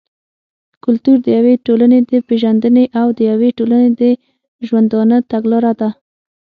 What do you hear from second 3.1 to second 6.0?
د يوې ټولني د ژوندانه تګلاره ده.